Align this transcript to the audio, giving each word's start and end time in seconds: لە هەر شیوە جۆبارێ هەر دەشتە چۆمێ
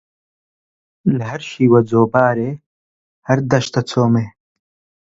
لە 1.17 1.23
هەر 1.31 1.41
شیوە 1.49 1.79
جۆبارێ 1.89 2.51
هەر 3.27 3.39
دەشتە 3.51 3.81
چۆمێ 3.89 4.27